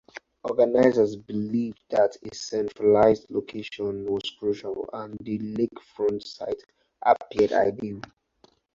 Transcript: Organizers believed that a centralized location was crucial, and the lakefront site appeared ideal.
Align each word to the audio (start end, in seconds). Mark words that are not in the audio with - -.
Organizers 0.45 1.15
believed 1.15 1.83
that 1.91 2.17
a 2.23 2.33
centralized 2.35 3.29
location 3.29 4.03
was 4.11 4.23
crucial, 4.39 4.89
and 4.93 5.15
the 5.21 5.37
lakefront 5.37 6.23
site 6.23 6.63
appeared 7.05 7.51
ideal. 7.53 8.01